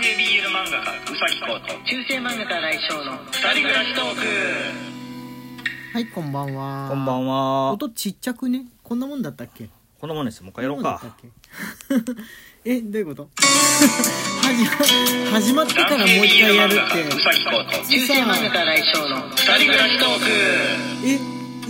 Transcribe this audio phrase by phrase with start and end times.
[0.00, 4.20] 系 BL 漫画家うさぎこと中世漫画家来翔の二人暮らしトーク。
[5.92, 6.88] はいこんばんは。
[6.90, 7.72] こんばんは。
[7.72, 8.64] 音ちっちゃくね？
[8.82, 9.68] こんなもんだったっけ？
[10.00, 10.38] こんなもんです。
[10.38, 10.44] よ。
[10.44, 11.00] もう一回やろうか。
[12.64, 13.28] えどういうこと？
[14.42, 14.70] 始ま
[15.32, 17.02] 始まってからもう一回やるって。
[17.02, 20.26] うさぎこと中世漫画家来翔の二人暮らしトーク。
[21.06, 21.18] え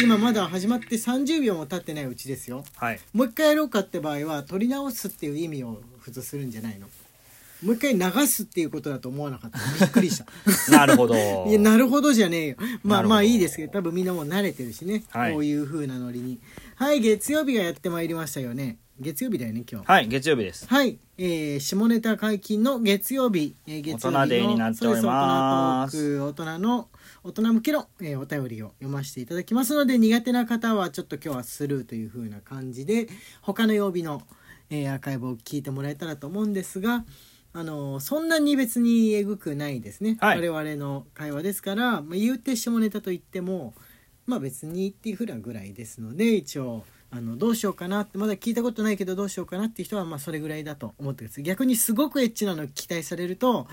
[0.03, 2.65] 今まだ始まって30秒も経ってないうちですよ。
[2.77, 3.01] はい。
[3.13, 6.87] もう一回やろうかって場合は取り直すっていう意味を普通するんじゃないの？
[7.63, 9.59] もう一回流すっていうことだと思わなかった。
[9.59, 10.27] びっくりした。
[10.73, 11.15] なるほど。
[11.49, 12.57] いやなるほどじゃねえよ。
[12.83, 15.33] まあまあいいですけど多分みんなもう慣れてるしね、はい。
[15.33, 16.41] こういう風なノリに。
[16.77, 18.79] はい月曜日がやってまいりましたよね。
[19.01, 19.87] 月曜日だよね今日。
[19.87, 20.67] はい、月曜日です。
[20.69, 26.21] はい、えー、下ネタ解禁の月曜日、えー、月曜日の大人デーになっております。
[26.21, 26.89] 大人の
[27.23, 33.09] 大人向けの、えーお便りを読ませていただきますので苦手な方はちょっと今日はスルーという風な感じで
[33.41, 34.23] 他の曜日の、
[34.69, 37.05] えーアーカイブを聞いてもらえたらと思うんですが
[37.53, 40.51] あのーそんなに別にえぐくないですね、はい。
[40.51, 43.75] 我々の会話ですから、まあ、言うて下ネタと言っても
[44.27, 51.45] まあ別にっていうふうなぐらいですので一応あのどうしようかなってまだ聞いたことないけどどうしようかなっていう人はまあそれぐらいだと思ってください。
[51.45, 53.67] 逆にすごくエッチなの期待されると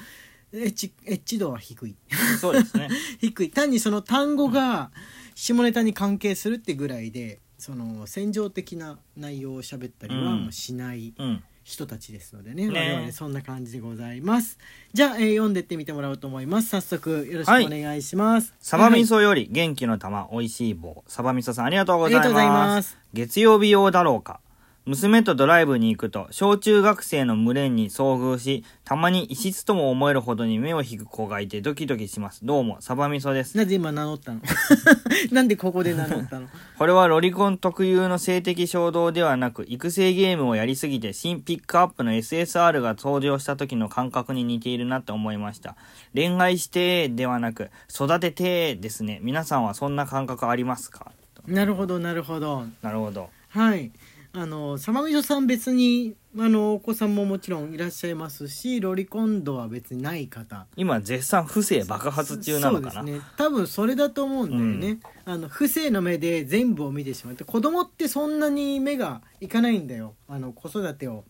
[0.54, 1.96] エッチエッチ度は低い。
[2.40, 2.90] そうですね。
[3.22, 3.52] 低い。
[3.52, 4.92] 単にその単語が
[5.36, 10.42] 下ネタに関係するってぐらいでその戦場的な内容を喋ったりはうん。
[10.44, 11.14] もうしない。
[11.18, 11.44] うん。
[11.68, 12.80] 人たちですのでね,、ね。
[12.80, 14.58] 我々そんな感じでございます。
[14.94, 16.70] じゃあ、えー読んでってみてもらおうと思います。
[16.70, 19.04] 早速よろしくお願いします、サバ味はい。
[19.04, 21.04] 噌より元気の玉、美味しい棒。
[21.08, 22.82] サバ味噌さんありがとうございま。
[22.82, 22.98] す。
[23.14, 24.40] 月曜日用だろうか。
[24.88, 32.46] 娘とドライブに行くと、小中学生の群れに遭遇し、たまに異質とも思えるほどに目を引く子がいてドキドキします。
[32.46, 33.58] どうも、サバ味噌です。
[33.58, 34.40] なぜ今名乗ったの？
[35.34, 36.48] なんでここで名乗ったの？
[36.80, 45.76] これはロリコン特有の性的衝動ではなく、育成ゲームをやりすぎて新ピックアップの SSR が登場した時の感覚に似ているなって思いました。
[46.16, 49.20] 恋愛してではなく、育ててですね。
[49.22, 51.12] 皆さんはそんな感覚ありますか？
[51.46, 53.30] なるほどなるほどなるほど。
[53.50, 53.92] はい
[54.34, 60.68] あのサマミショさん別にあのお子さんももちろんいらっしゃいますしロリコン度は別にない方。
[60.76, 63.22] 今絶賛不正爆発中なのかな、そうですね。
[63.38, 70.14] 多分それだと思うんだよね、あの不正の目で全部を見てしまって子供ってそんなに目がいかないんだよ。
[70.28, 71.24] あの子育てを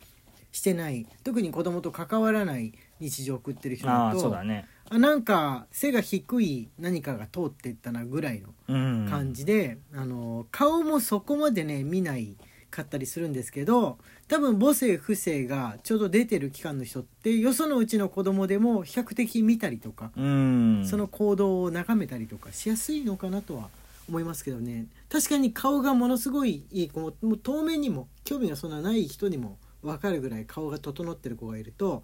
[0.52, 1.06] してない。
[1.24, 4.66] 特に子供と関わらない日常を送ってる人ああ、だとそうだね。
[4.90, 9.08] あなんか背が低い何かが通っていったなぐらいのうん。
[9.09, 12.35] 感じで、あの顔もそこまでね見ない
[12.69, 13.97] かったりするんですけど
[14.28, 20.85] 多分母性不正がちょうど出てる期間の人ってよそのうちの子供でも比較的見たりとか、うん。
[20.85, 23.69] その行動を眺めたりとかしやすいのかなとは
[24.09, 32.03] 思いますけどね確かに顔がものすごいいい子ももう遠目にも興味がそんなない人にも分かるぐらい顔が整ってる子がいると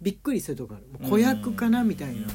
[0.00, 2.26] びっくりするとこある子役かなみたいな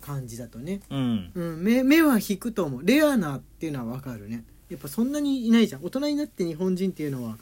[0.00, 0.80] 感じだとね。
[0.90, 1.32] うん。
[1.34, 7.36] うん、目目は引くと思うレアなっていうのは分かるねやっぱそんなにいないじゃん大人になって日本人っていうのは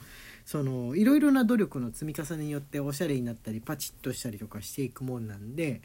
[0.45, 5.81] そのいろいろな努力の積み重ねによっておしゃれになったりパチッとしたりとかしていくもんなんで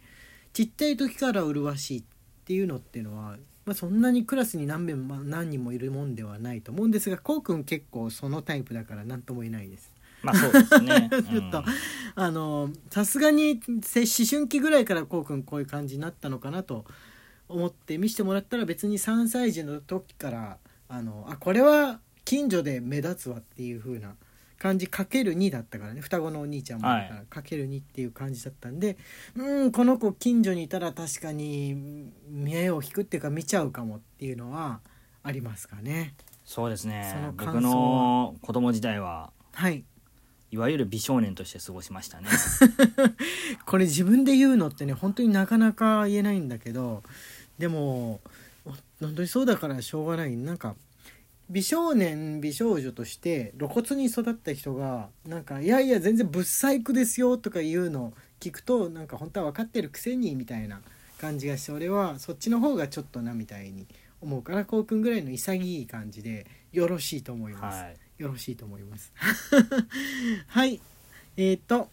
[0.53, 2.03] ちっちゃい時から麗しいっ
[2.45, 9.93] ていうのっていうのは、まあ、そんなにクラスに何名も何人もいるもんではないと思うんですがこうくん結構そのタイプだから何とも言えないです。
[10.23, 11.09] まあそうですね。
[11.29, 11.63] ちょっと、
[12.15, 16.85] あのさすがにせ思春期ぐらいからこうくんこういう感じになったのかなと
[17.47, 20.57] 思って見せてもらったら別に3歳児の時から
[20.89, 24.15] あのあこれは近所で目立つわっていう風な
[24.57, 28.97] 感じかける2だったからね双子のお兄ちゃんもいるから、はかける2っていう感じだったんで
[29.35, 34.79] うんこの子近所にいたら確かに目を引くっていうか見ちゃうかもっていうのは
[35.23, 37.33] ありますかねそうですねその。
[37.33, 39.83] 僕の子供時代は、はい
[40.49, 42.29] いわゆる美少年として過ごしましたね。
[43.67, 47.03] これ自分で言うのってね本当になかなか言えないんだけど
[47.57, 48.21] でも
[49.00, 50.75] 本当にそうだからしょうがないなんか
[51.50, 60.81] 美少年美少女として露骨に育った人がなんか「いやいや全然ぶっ細工ですよ」とか言うの聞くとなんか本当は分かってるくせにみたいな
[61.19, 63.88] 感じがして俺はそっちの方がちょっとなみたいに
[64.21, 67.83] 思うからこうくんぐらいの潔い感じでよろしいと思います。
[67.83, 67.97] はい。
[68.18, 69.13] よろしいと思います。
[70.47, 70.81] はい。
[71.38, 71.89] えっ、と、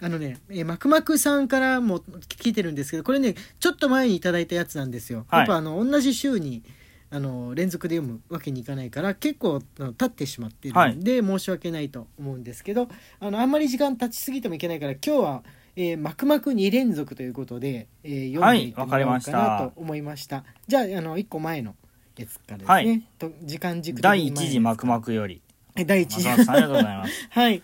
[0.00, 5.26] あのね、えー、マクマクさんからも聞いてるんですけど、これね、ちょっと前にいただいたやつなんですよ。
[5.28, 6.62] はいやっぱあの、同じ週に、
[7.10, 15.42] あの、連続で読むわけにいかないから、結構経ってしまってるんで、申し訳ないと思うんですけど、あの、あんまり時間経ちすぎてもいけないから、今日は、
[15.74, 20.44] えー、マクマク2連続ということで、えー、読んでいってもらおうかなと思いました。
[20.66, 21.76] じゃあ、あの、1個前の
[22.16, 22.74] やつからですね。
[22.74, 25.40] はいと時間軸第前のやつ一次マクマクより。
[25.76, 27.12] え第一次ありがとうございます。
[27.30, 27.62] はい。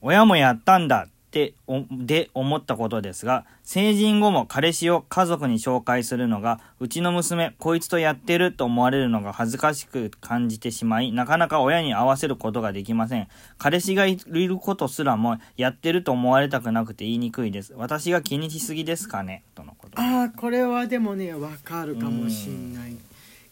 [0.00, 1.08] 親もやったんだ。
[1.32, 13.28] っておで思ったことですが成人後も彼氏を家族に紹介するのがうちの娘こいつとやってると思われるのが恥ずかしく感じてしまいなかなか親に合わせることができません。
[13.56, 17.72] 彼氏がいることすらもやってると思われたくなくて言いにくいです。
[17.78, 19.42] 私が気にしすぎですかね？
[19.54, 19.98] とのこと。
[19.98, 22.94] ああこれはでもねわかるかもしんない、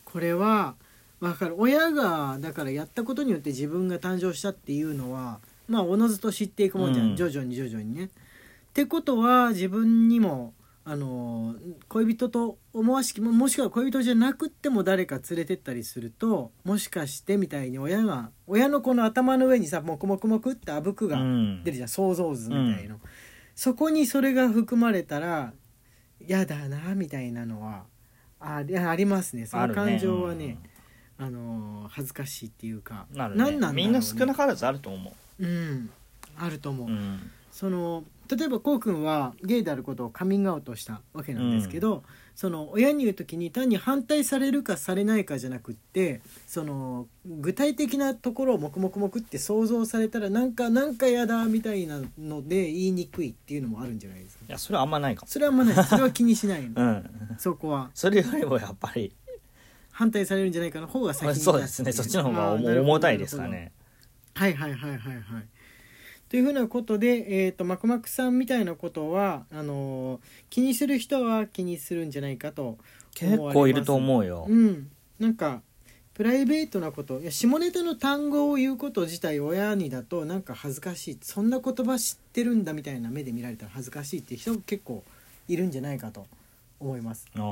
[0.04, 0.74] これは
[1.20, 1.54] わかる。
[1.56, 7.16] 親がだからやったことによって自分が誕生したっていうのはまあおのずと知っていくもんじゃん、うん。
[7.16, 8.06] 徐々に徐々にね。
[8.06, 8.08] っ
[8.74, 10.52] てことは自分にも
[10.84, 11.54] あの
[11.88, 21.64] 恋人と思わしきももしくは恋人じゃなくっても誰か連れてったりするともしかしてみたいに親が親のこの頭の上にさモクモクモクってあぶくがうん。
[21.64, 21.88] 出るじゃん。
[21.88, 22.98] 想像図みたいの、
[23.54, 25.52] そこにそれが含まれたら
[26.20, 27.84] 嫌だなみたいなのは
[28.40, 29.46] あありますね。
[29.46, 30.58] その感情はね
[31.18, 33.06] あの恥ずかしいっていうか。
[33.10, 33.18] ね。
[33.18, 33.82] 何なんだろうね。
[33.82, 35.12] みんな少なからずあると思う
[35.46, 35.90] ん。
[36.40, 38.04] あると思う、う、うん、その
[38.34, 42.04] 例えばこうくんはゲイであることをカミングアウトしたわけなんですけど、
[42.36, 54.44] その親に言う時に単に反対されるかされないかじゃなくってその具体的なところを黙々黙って想像されたらなんかなんかやだみたいなので言いにくいっていうのもあるんじゃないですか。
[54.48, 55.26] いやそれはあんまないかも。
[55.26, 55.84] それはあんまない。
[55.84, 56.70] それは気にしないの。
[56.80, 57.10] うん。
[57.36, 57.90] そこは。
[57.94, 59.12] それよりもやっぱり。
[59.90, 61.92] 反対されるんじゃないかの方が先にそうですね。
[61.92, 63.72] そっちの方が重たいですかね
[64.40, 65.22] はいはいはいはいはい。
[66.30, 72.78] というふうなことで、えー、とマクマクさんみたいなことはあのー気にする人は気にするんじゃないかと
[73.14, 74.46] 結構いると思うよ。
[74.48, 74.90] うん。
[75.18, 75.60] なんか
[76.14, 81.18] プライベートなこといや下ネタの単語を言うこと自体親にだとなんか恥ずかしい。
[81.20, 85.04] そんな言葉知ってるんだみたいな目で見られたら恥ずかしいっていう人結構
[85.48, 86.26] いるんじゃないかと
[86.78, 87.26] 思います。
[87.34, 87.42] 俺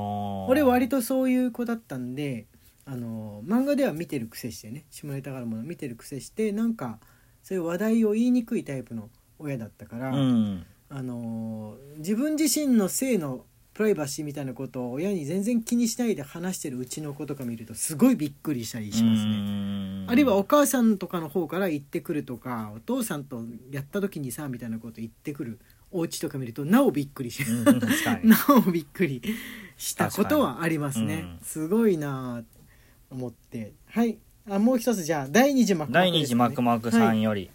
[0.47, 2.45] 俺割とそういう子だったんで
[2.91, 6.97] あの漫画では見てる癖してね下ネタがあるものを見てる癖してなんか
[7.43, 10.65] そういう話題を言いにくいタイプの親だったから、うん。
[10.91, 13.45] あの自分自身の性の
[13.75, 20.05] プライバシーみたいなことを親に全然気にしないで話してるうちの子とか見るとすごいびっくりしたりしますね。
[20.07, 25.59] あるいはお母さんとかの方から言ってくるとかお父さんとやった時にさみたいなこと言ってくる
[25.91, 27.43] お家とか見るとなおびっくりし
[28.23, 29.21] なおびっくり
[29.77, 31.37] したことはありますね。
[31.43, 32.58] すごいなあ
[33.11, 33.73] 思って。
[33.87, 34.17] はい。
[34.49, 37.51] あもう一つじゃあ第二次マクマク第二次マクマクさんより、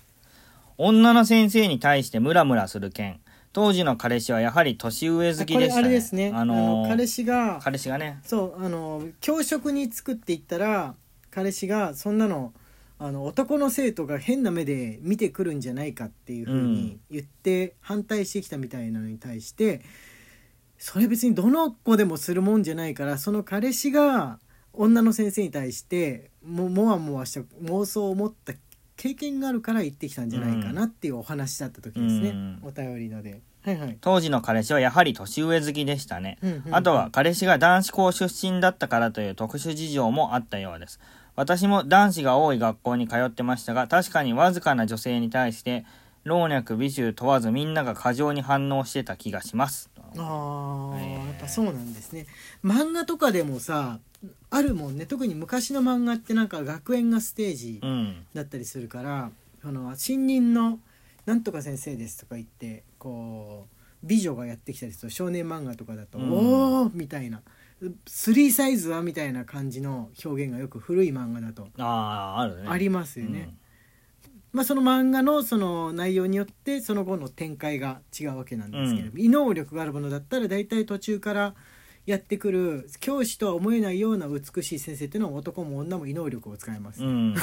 [0.78, 3.20] 女の先生に対してムラムラする件。
[3.52, 5.80] 当時の彼氏はやはり年上好きでしたね。
[5.80, 8.20] あこれですね、あのー彼氏が彼氏がね。
[8.24, 10.94] そうあの教職に作っていったら
[11.30, 12.52] 彼氏がそんなの
[12.98, 19.82] あの男の生徒が変な目で見てくるんじゃないかっていうふうに言って反対してきたみたいなのに対して、
[20.78, 24.38] それ別にどの子でもするもんじゃないからその彼氏が
[24.76, 28.52] 女の先生に対してももわもわした妄想を持った
[28.96, 32.60] 経験があるから言ってきたんじゃないかなっていうお話だった時ですね、うん。
[32.62, 33.42] お便りので。
[33.64, 33.98] はいはい。
[34.00, 36.74] 当時の彼氏はやはり年上好きでしたね、うんうんうん。
[36.74, 41.00] あとは彼氏が男子校出身だったからという特殊事情もあったようです。
[41.36, 45.84] 私も男子が多い学校に通ってましたが確かにわずかな女性に対して
[46.22, 49.90] 老若美醜問わずみんなが過剰に反応してた気がします。
[50.16, 52.26] ああ、えーやっぱそうなんですね。
[52.62, 53.98] 漫画とかでもさ
[54.50, 59.30] あるもんね特に昔の漫画ってなんか学園がステージうんだったりするから、
[59.62, 60.78] その新任の
[61.26, 67.42] 「なんとか先生です」とか言ってこう美女がやってきたりすると少年漫画とかだと「うんおお!」みたいな
[68.06, 73.56] 「スリーサイズは?」みたいな感じの表現がよく古い漫画だとあああるねありますよね。
[74.52, 81.54] まあ、その漫画のその内容によってその後の展開が違うわけなんですけれども、異能力があるものだったら大体途中から
[82.06, 87.34] やってくる教師とは思えないような美しい先生っていうのは男も女も異能力を使います、うん、う ん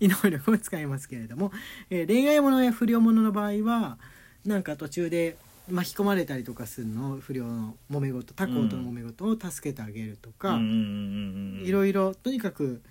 [0.00, 1.52] 異能力を使いますけれども、
[1.90, 3.98] えー恋愛ものや不良ものの場合は
[4.44, 5.36] なんか途中で
[5.70, 12.82] 巻き込まれたりとかするの不良の揉め事他校との揉め事を助けてあげるとか、うんうんうんうんいろいろとにかく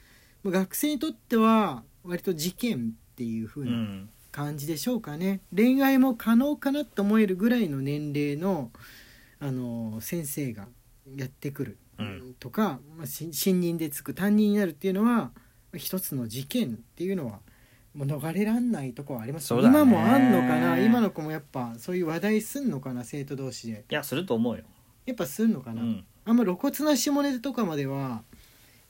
[0.44, 4.10] まあ学生にとっては割と事件っていう風うなん。
[4.32, 8.72] 感じでしょうかね、恋愛も可能かなと思えるぐらいの年齢の
[9.40, 10.68] あの先生が
[11.16, 11.78] やってくる。
[12.00, 12.36] うん。
[12.40, 15.32] とか、まあ、し新任でつく担任になるっていうのは
[15.76, 17.40] 一つの事件っていうのは
[17.94, 19.62] もう逃れらんないとこはあります、ね。
[19.62, 20.80] 今もあんのかな？
[20.80, 23.04] 今の子もやっぱそういう話題すんのかな？
[23.04, 23.86] 生徒同士で。
[23.90, 24.64] いやすると思うよ、
[25.06, 28.24] やっぱすんのかな、うん、あんま露骨な下ネタとかまでは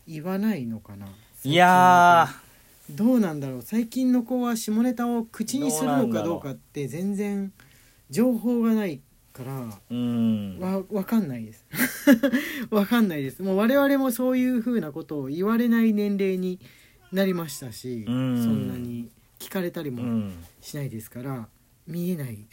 [0.08, 1.08] 言わないのかな？
[1.44, 2.30] いや
[2.90, 7.52] どうなんだろう最近の子は下ネタを口にするのかどうかって全然
[8.10, 9.02] 情報がない
[9.34, 10.60] からーうん。
[10.60, 11.66] わわかんないです。
[12.70, 13.42] わかんないです。
[13.42, 16.60] もう我々もそういうふうなことを言われない年齢に
[17.12, 18.44] なりましたし、うん。
[18.44, 19.10] そんなに
[19.40, 20.34] 聞かれたりもうん。
[20.62, 21.50] しないですから
[21.88, 22.46] 見えない。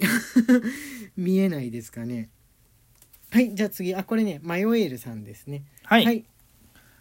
[1.16, 2.30] 見えないですかね。
[3.30, 3.94] はいじゃあ次。
[3.94, 5.62] あこれねマヨエールさんですね。
[5.84, 6.04] はい。
[6.04, 6.24] はい、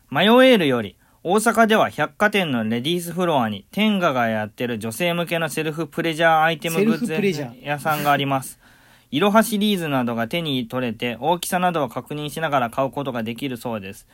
[0.09, 8.59] マヨエールより、大阪では百貨店のレディースフロアに、天下がやってる女性向けのセルフプレジャーアイテムグッズ屋さんがあります。
[9.12, 14.08] いろはシリーズなどが手に取れて、大きさなどを確認しながら買うことができるそうです。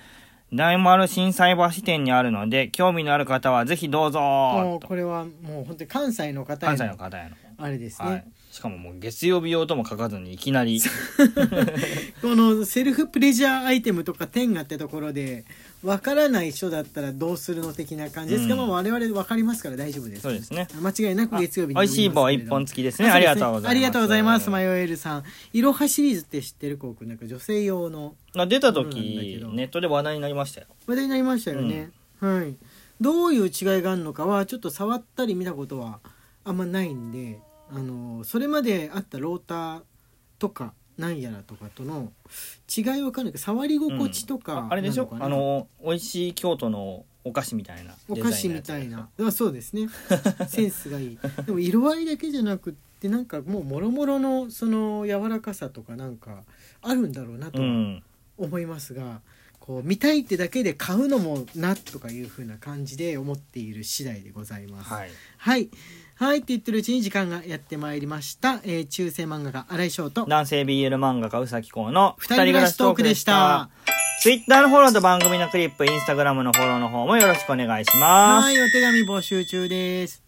[0.54, 7.36] 大丸心斎橋店にあるので、興味のある方はぜひどうぞともうこれはもう本当に関西の方へ関西のの方への。
[7.58, 8.26] あれですね、はい。
[8.52, 10.80] しかももう月曜日用とも書かずにいきなり。
[12.22, 15.44] このセルフプレジャーアイテムとか天下ってところで
[15.86, 18.60] わからない人だったらどうするの的な感じですが、うん。
[18.62, 20.22] まあ我々わかりますから大丈夫です。
[20.24, 20.68] そうですね。
[20.82, 23.10] 間違いなく月曜日に美味しい棒一本付きですね。
[23.10, 23.70] ありがとうございます。
[23.70, 25.24] ありがとうございますマヨエールさん。
[25.54, 26.78] いろはシリーズって知ってる？
[26.78, 30.68] こうくんなんか女性用のが出た時ど、ネットで話題になりましたよ。
[30.88, 32.56] 話題になりましたよね、はい。
[33.00, 33.52] どういう違い
[33.82, 36.00] があるのかはちょっと触ったり見たことは
[36.44, 37.40] あんまないんで
[37.70, 39.82] あのそれまであったローター
[40.40, 42.12] とかなんやらとかとの
[42.76, 45.10] 違いわかんないけど触り心地とか、ああれでしょ？
[45.20, 48.16] あの、美味しい京都のお菓子みたいなお。
[48.16, 49.88] 菓子みたいなあそうですね
[50.48, 56.44] センスがいいでも色合いだけじゃなくってなんかもうもろもろのその柔らかさとかなんか
[56.82, 57.62] あるんだろうなと。
[58.38, 59.22] 思いますが、
[59.62, 64.90] こう見たいってだけで買うのもなとかいう風な感じで思っている次第でございます。
[64.94, 65.10] はい。
[65.38, 65.70] はい、
[66.18, 68.62] はいって言ってるうちに時間がやってまいりました。
[68.64, 73.70] えー中世漫画家新井翔と男性 BL 漫画家うさきこうの二人暮らしトークでした。。
[74.22, 78.46] Twitter のフォローと番組のクリップ、Instagram のフォローの方もよろしくお願いします。
[78.46, 80.25] はいお手紙募集中です。